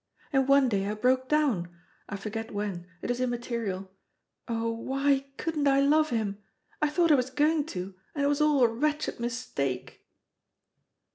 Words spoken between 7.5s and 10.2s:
to, and it was all a wretched mistake."